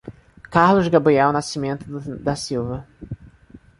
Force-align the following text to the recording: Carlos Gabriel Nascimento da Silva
Carlos 0.49 0.87
Gabriel 0.89 1.31
Nascimento 1.31 1.85
da 2.17 2.35
Silva 2.35 2.87